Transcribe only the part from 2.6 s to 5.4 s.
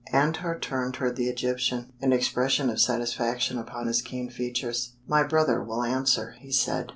of satisfaction upon his keen features. "My